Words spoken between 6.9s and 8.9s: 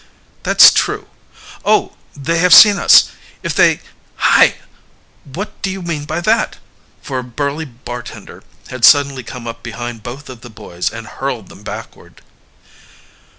For a burly bartender had